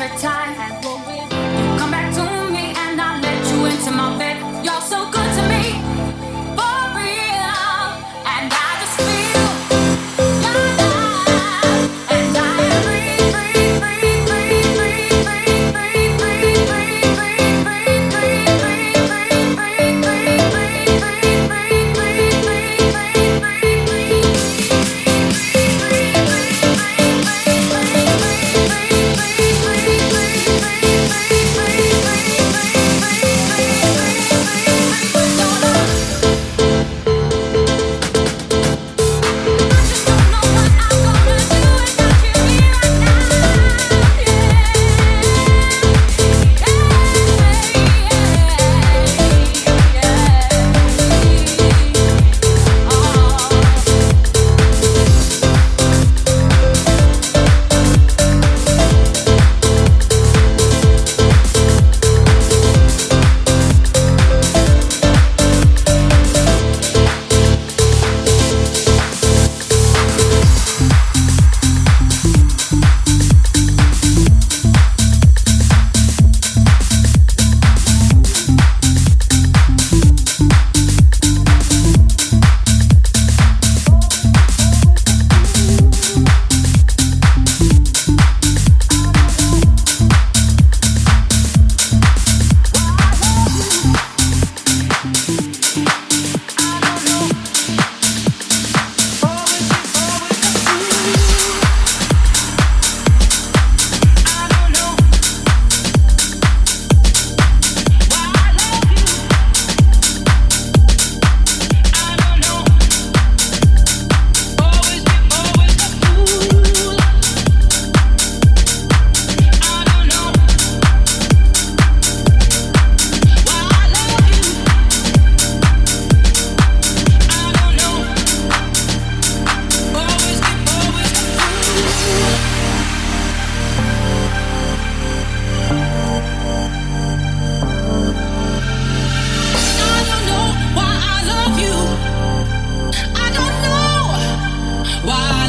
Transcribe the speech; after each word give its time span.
for 0.00 0.08
time. 0.18 0.79